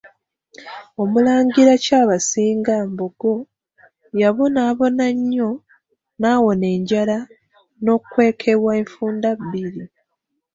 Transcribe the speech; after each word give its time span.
Omulangira 1.01 1.73
Kyabasinga 1.83 2.75
Mbogo, 2.91 3.33
yabonaabona 4.21 5.05
nnyo, 5.17 5.49
n'awona 6.19 6.65
enjala 6.75 7.17
n'okwokebwa 7.83 8.71
enfunda 8.81 9.29
bbiri. 9.39 9.83